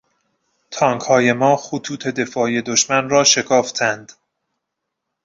تانکهای 0.71 1.33
ما 1.33 1.55
خطوط 1.55 2.07
دفاعی 2.07 2.61
دشمن 2.61 3.09
را 3.09 3.23
شکافتند. 3.23 4.11